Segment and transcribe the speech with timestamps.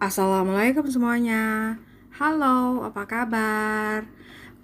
[0.00, 1.76] Assalamualaikum semuanya.
[2.16, 4.08] Halo, apa kabar?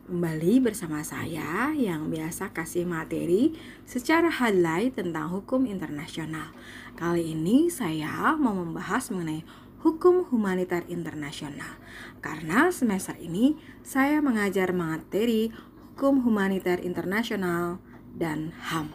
[0.09, 3.53] Kembali bersama saya yang biasa kasih materi
[3.85, 6.57] secara highlight tentang hukum internasional.
[6.97, 9.45] Kali ini saya mau membahas mengenai
[9.85, 11.85] hukum humanitar internasional.
[12.25, 15.53] Karena semester ini saya mengajar materi
[15.85, 17.77] hukum humanitar internasional
[18.17, 18.89] dan HAM.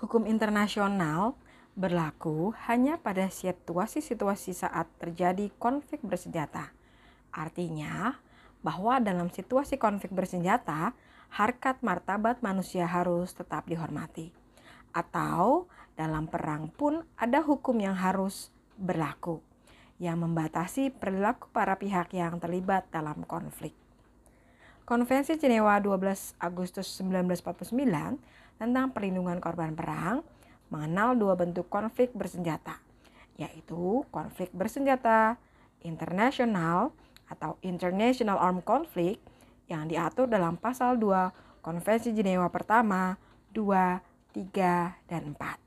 [0.00, 1.36] Hukum internasional
[1.76, 6.72] berlaku hanya pada situasi-situasi saat terjadi konflik bersenjata.
[7.28, 8.16] Artinya,
[8.64, 10.96] bahwa dalam situasi konflik bersenjata,
[11.36, 14.32] harkat martabat manusia harus tetap dihormati.
[14.96, 15.68] Atau
[16.00, 18.48] dalam perang pun ada hukum yang harus
[18.80, 19.44] berlaku
[19.96, 23.72] yang membatasi perilaku para pihak yang terlibat dalam konflik.
[24.86, 27.72] Konvensi Jenewa 12 Agustus 1949
[28.60, 30.22] tentang perlindungan korban perang
[30.68, 32.80] mengenal dua bentuk konflik bersenjata,
[33.38, 35.38] yaitu konflik bersenjata
[35.84, 36.90] internasional
[37.30, 39.22] atau International Armed Conflict
[39.66, 43.18] yang diatur dalam pasal 2 Konvensi Jenewa pertama,
[43.50, 43.98] 2,
[44.30, 45.66] 3, dan 4.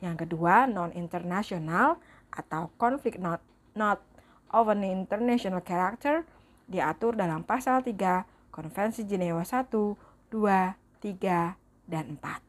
[0.00, 2.00] Yang kedua, non-internasional
[2.32, 3.44] atau konflik not,
[3.76, 4.00] not
[4.52, 6.24] of an international character
[6.64, 12.45] diatur dalam pasal 3 Konvensi Jenewa 1, 2, 3, dan 4.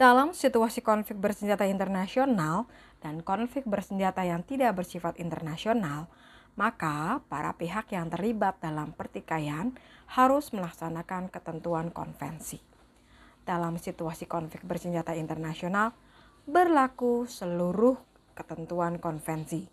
[0.00, 2.66] Dalam situasi konflik bersenjata internasional
[3.04, 6.08] dan konflik bersenjata yang tidak bersifat internasional,
[6.56, 9.72] maka para pihak yang terlibat dalam pertikaian
[10.12, 12.60] harus melaksanakan ketentuan konvensi.
[13.42, 15.92] Dalam situasi konflik bersenjata internasional,
[16.48, 17.98] berlaku seluruh
[18.32, 19.66] ketentuan konvensi.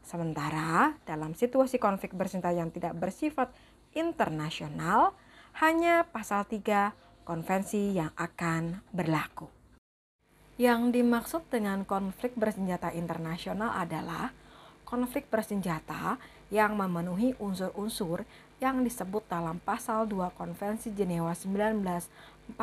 [0.00, 3.52] Sementara dalam situasi konflik bersenjata yang tidak bersifat
[3.92, 5.14] internasional,
[5.60, 6.94] hanya pasal 3
[7.26, 9.59] konvensi yang akan berlaku.
[10.60, 14.28] Yang dimaksud dengan konflik bersenjata internasional adalah
[14.84, 16.20] konflik bersenjata
[16.52, 18.28] yang memenuhi unsur-unsur
[18.60, 22.60] yang disebut dalam pasal 2 Konvensi Jenewa 1949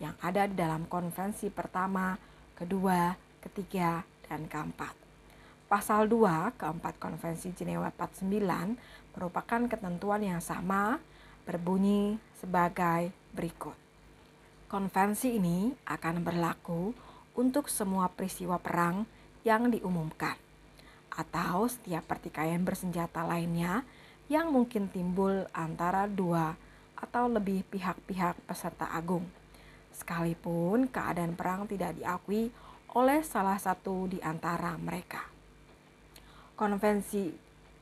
[0.00, 2.16] yang ada di dalam konvensi pertama,
[2.56, 3.12] kedua,
[3.44, 4.96] ketiga, dan keempat.
[5.68, 8.32] Pasal 2 keempat Konvensi Jenewa 49
[9.12, 11.04] merupakan ketentuan yang sama
[11.44, 13.85] berbunyi sebagai berikut.
[14.66, 16.90] Konvensi ini akan berlaku
[17.38, 19.06] untuk semua peristiwa perang
[19.46, 20.34] yang diumumkan
[21.06, 23.86] atau setiap pertikaian bersenjata lainnya
[24.26, 26.58] yang mungkin timbul antara dua
[26.98, 29.22] atau lebih pihak-pihak peserta agung.
[29.94, 32.50] Sekalipun keadaan perang tidak diakui
[32.90, 35.22] oleh salah satu di antara mereka.
[36.58, 37.30] Konvensi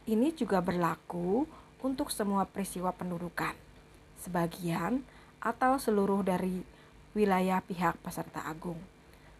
[0.05, 1.49] ini juga berlaku
[1.81, 3.57] untuk semua peristiwa pendudukan,
[4.21, 5.01] sebagian
[5.41, 6.74] atau seluruh dari
[7.15, 8.79] wilayah pihak peserta agung.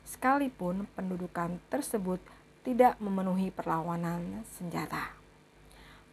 [0.07, 2.23] Sekalipun pendudukan tersebut
[2.65, 5.13] tidak memenuhi perlawanan senjata.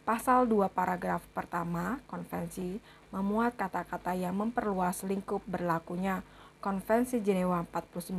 [0.02, 2.82] Pasal 2 paragraf pertama konvensi
[3.14, 6.26] memuat kata-kata yang memperluas lingkup berlakunya
[6.62, 8.14] Konvensi Jenewa 49.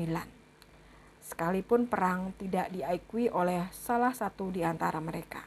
[1.24, 5.40] Sekalipun perang tidak diakui oleh salah satu di antara mereka.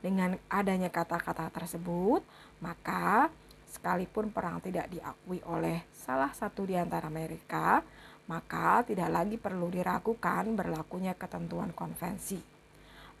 [0.00, 2.24] Dengan adanya kata-kata tersebut,
[2.64, 3.28] maka
[3.72, 7.80] sekalipun perang tidak diakui oleh salah satu di antara mereka,
[8.28, 12.36] maka tidak lagi perlu diragukan berlakunya ketentuan konvensi.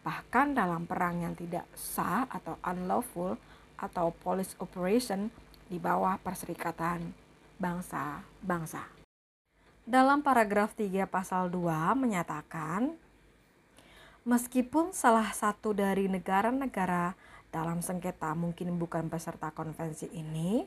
[0.04, 3.40] Bahkan dalam perang yang tidak sah atau unlawful
[3.80, 5.32] atau police operation
[5.66, 7.16] di bawah perserikatan
[7.56, 8.84] bangsa-bangsa.
[9.82, 12.94] Dalam paragraf 3 pasal 2 menyatakan
[14.22, 17.18] meskipun salah satu dari negara-negara
[17.52, 20.64] dalam sengketa mungkin bukan peserta konvensi ini,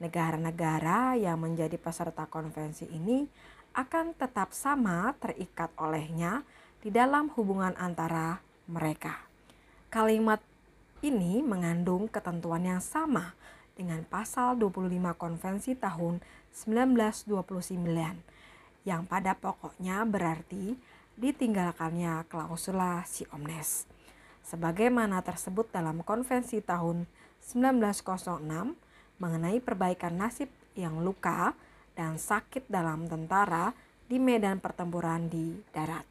[0.00, 3.28] negara-negara yang menjadi peserta konvensi ini
[3.76, 6.42] akan tetap sama terikat olehnya
[6.80, 9.22] di dalam hubungan antara mereka.
[9.92, 10.40] Kalimat
[11.04, 13.36] ini mengandung ketentuan yang sama
[13.76, 17.28] dengan pasal 25 konvensi tahun 1929
[18.82, 20.74] yang pada pokoknya berarti
[21.16, 23.86] ditinggalkannya klausula si omnes.
[24.42, 27.06] Sebagaimana tersebut dalam konvensi tahun
[27.42, 28.42] 1906
[29.22, 31.54] mengenai perbaikan nasib yang luka
[31.94, 33.70] dan sakit dalam tentara
[34.10, 36.04] di medan pertempuran di darat.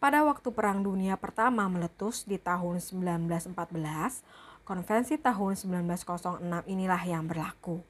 [0.00, 3.52] Pada waktu Perang Dunia Pertama meletus di tahun 1914,
[4.64, 7.84] konvensi tahun 1906 inilah yang berlaku.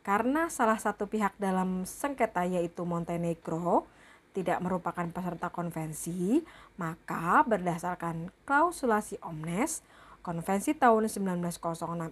[0.00, 3.84] Karena salah satu pihak dalam sengketa yaitu Montenegro
[4.34, 6.42] tidak merupakan peserta konvensi,
[6.74, 9.86] maka berdasarkan klausulasi omnes,
[10.26, 11.54] konvensi tahun 1906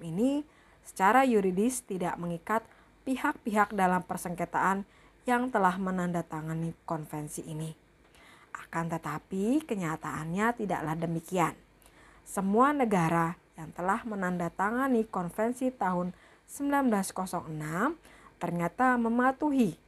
[0.06, 0.46] ini
[0.86, 2.62] secara yuridis tidak mengikat
[3.02, 4.86] pihak-pihak dalam persengketaan
[5.26, 7.74] yang telah menandatangani konvensi ini.
[8.54, 11.54] Akan tetapi kenyataannya tidaklah demikian.
[12.22, 16.14] Semua negara yang telah menandatangani konvensi tahun
[16.46, 17.50] 1906
[18.38, 19.78] ternyata mematuhi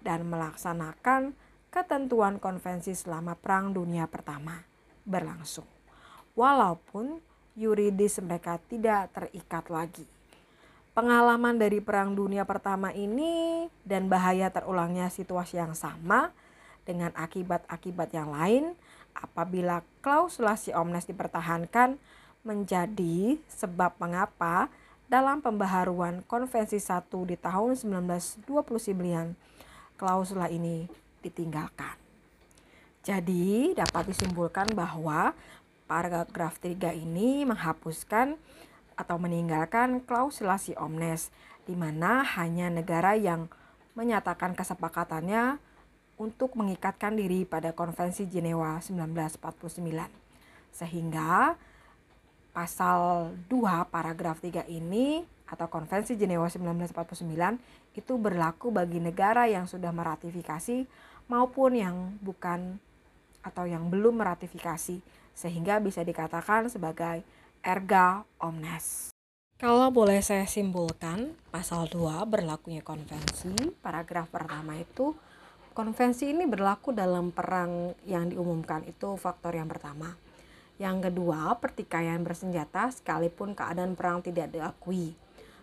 [0.00, 1.36] dan melaksanakan
[1.70, 4.58] ketentuan konvensi selama Perang Dunia Pertama
[5.06, 5.66] berlangsung.
[6.34, 7.22] Walaupun
[7.54, 10.06] yuridis mereka tidak terikat lagi.
[10.90, 16.34] Pengalaman dari Perang Dunia Pertama ini dan bahaya terulangnya situasi yang sama
[16.82, 18.74] dengan akibat-akibat yang lain
[19.14, 21.94] apabila klausulasi omnes dipertahankan
[22.42, 24.66] menjadi sebab mengapa
[25.06, 28.46] dalam pembaharuan Konvensi 1 di tahun 1929
[29.98, 30.88] klausula ini
[31.24, 31.96] ditinggalkan.
[33.00, 35.32] Jadi dapat disimpulkan bahwa
[35.88, 38.36] paragraf 3 ini menghapuskan
[38.94, 41.32] atau meninggalkan klausulasi omnes
[41.64, 43.48] di mana hanya negara yang
[43.96, 45.56] menyatakan kesepakatannya
[46.20, 49.80] untuk mengikatkan diri pada Konvensi Jenewa 1949.
[50.70, 51.56] Sehingga
[52.52, 59.90] pasal 2 paragraf 3 ini atau Konvensi Jenewa 1949 itu berlaku bagi negara yang sudah
[59.90, 60.86] meratifikasi
[61.26, 62.78] maupun yang bukan
[63.42, 65.02] atau yang belum meratifikasi
[65.34, 67.26] sehingga bisa dikatakan sebagai
[67.60, 69.10] erga omnes.
[69.60, 73.52] Kalau boleh saya simpulkan, pasal 2 berlakunya konvensi,
[73.84, 75.12] paragraf pertama itu
[75.70, 80.18] Konvensi ini berlaku dalam perang yang diumumkan itu faktor yang pertama.
[80.82, 85.14] Yang kedua, pertikaian bersenjata sekalipun keadaan perang tidak diakui.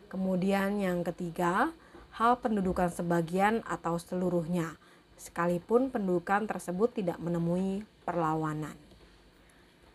[0.08, 1.76] Kemudian yang ketiga,
[2.16, 4.80] hal pendudukan sebagian atau seluruhnya,
[5.20, 8.76] sekalipun pendudukan tersebut tidak menemui perlawanan.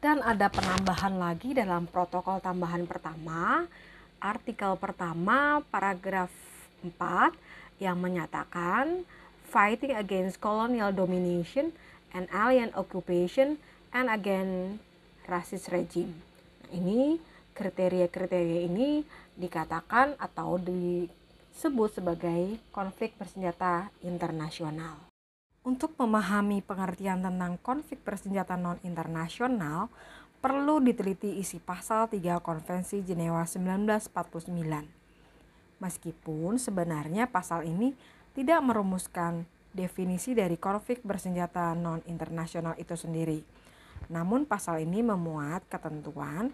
[0.03, 3.65] Dan ada penambahan lagi dalam protokol tambahan pertama,
[4.21, 6.31] artikel pertama paragraf
[6.83, 7.33] 4
[7.79, 9.07] yang menyatakan
[9.47, 11.71] fighting against colonial domination
[12.13, 13.57] and alien occupation
[13.95, 14.83] and against
[15.27, 16.15] racist regime.
[16.67, 17.19] Nah, ini
[17.53, 19.05] kriteria-kriteria ini
[19.37, 24.97] dikatakan atau disebut sebagai konflik bersenjata internasional.
[25.63, 29.87] Untuk memahami pengertian tentang konflik bersenjata non-internasional,
[30.43, 35.79] perlu diteliti isi pasal 3 Konvensi Jenewa 1949.
[35.79, 37.95] Meskipun sebenarnya pasal ini
[38.35, 43.41] tidak merumuskan definisi dari konflik bersenjata non-internasional itu sendiri.
[44.11, 46.51] Namun pasal ini memuat ketentuan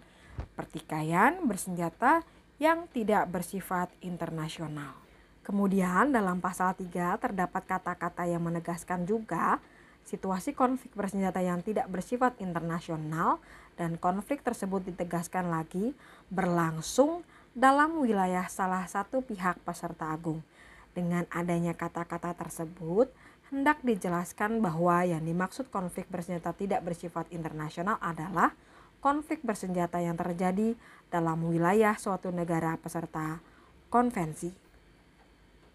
[0.55, 2.23] pertikaian bersenjata
[2.59, 4.93] yang tidak bersifat internasional.
[5.41, 9.57] Kemudian dalam pasal 3 terdapat kata-kata yang menegaskan juga
[10.05, 13.41] situasi konflik bersenjata yang tidak bersifat internasional
[13.79, 15.97] dan konflik tersebut ditegaskan lagi
[16.29, 17.25] berlangsung
[17.55, 20.45] dalam wilayah salah satu pihak peserta agung
[20.93, 23.09] dengan adanya kata-kata tersebut,
[23.49, 28.53] hendak dijelaskan bahwa yang dimaksud konflik bersenjata tidak bersifat internasional adalah
[28.99, 30.75] konflik bersenjata yang terjadi
[31.09, 33.41] dalam wilayah suatu negara peserta
[33.89, 34.51] konvensi.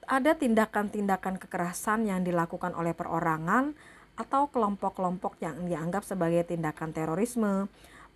[0.04, 3.72] Ada tindakan-tindakan kekerasan yang dilakukan oleh perorangan
[4.14, 7.66] atau kelompok-kelompok yang dianggap sebagai tindakan terorisme,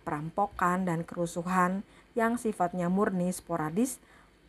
[0.05, 1.83] perampokan, dan kerusuhan
[2.13, 3.99] yang sifatnya murni sporadis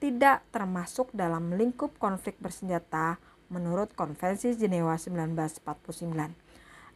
[0.00, 3.20] tidak termasuk dalam lingkup konflik bersenjata
[3.52, 5.60] menurut Konvensi Jenewa 1949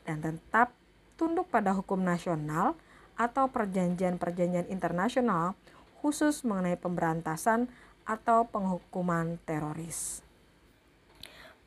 [0.06, 0.72] dan tetap
[1.18, 2.78] tunduk pada hukum nasional
[3.14, 5.54] atau perjanjian-perjanjian internasional
[6.02, 7.70] khusus mengenai pemberantasan
[8.04, 10.20] atau penghukuman teroris.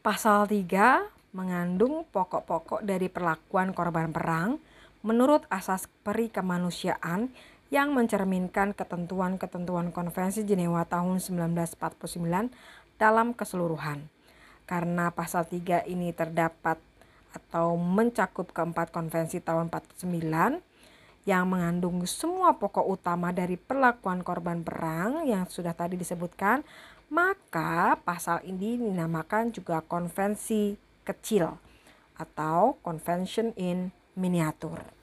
[0.05, 4.62] Pasal 3 mengandung pokok-pokok dari perlakuan korban perang
[5.01, 7.29] menurut asas peri kemanusiaan
[7.67, 14.07] yang mencerminkan ketentuan-ketentuan Konvensi Jenewa tahun 1949 dalam keseluruhan.
[14.67, 16.79] Karena pasal 3 ini terdapat
[17.36, 20.60] atau mencakup keempat konvensi tahun 49
[21.27, 26.63] yang mengandung semua pokok utama dari perlakuan korban perang yang sudah tadi disebutkan,
[27.12, 31.51] maka pasal ini dinamakan juga konvensi kecil
[32.15, 34.88] atau convention in miniatur.